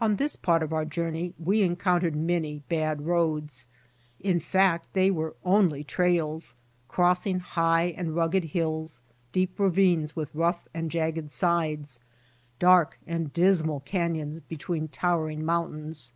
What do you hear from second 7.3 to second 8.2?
high and